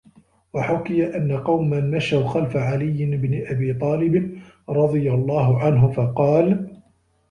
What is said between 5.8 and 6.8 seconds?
فَقَالَ